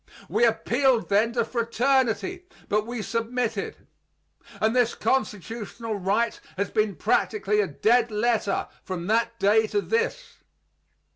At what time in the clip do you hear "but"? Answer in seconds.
2.67-2.87